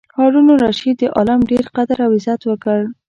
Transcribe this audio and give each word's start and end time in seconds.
هارون 0.17 0.47
الرشید 0.55 0.95
د 0.99 1.03
عالم 1.15 1.39
ډېر 1.51 1.65
قدر 1.75 1.97
او 2.05 2.11
عزت 2.17 2.41
وکړ. 2.45 2.79